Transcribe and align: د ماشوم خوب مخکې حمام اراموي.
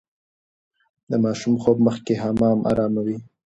د 1.09 1.11
ماشوم 1.23 1.55
خوب 1.61 1.77
مخکې 1.87 2.13
حمام 2.23 2.59
اراموي. 2.71 3.17